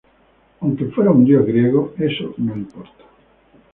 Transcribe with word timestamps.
Aunque 0.61 0.85
fuera 0.87 1.11
un 1.11 1.23
dios 1.23 1.45
griego, 1.45 1.93
eso 1.99 2.33
no 2.39 2.55
importa. 2.57 3.03